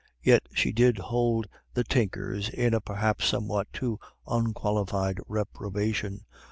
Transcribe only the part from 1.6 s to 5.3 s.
the Tinkers in a perhaps somewhat too unqualified